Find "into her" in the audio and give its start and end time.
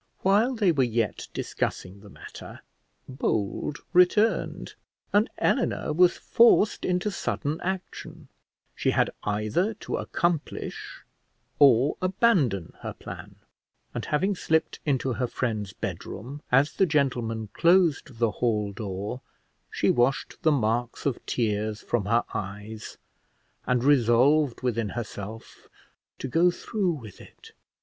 14.87-15.27